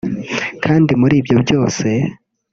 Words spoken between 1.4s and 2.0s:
byose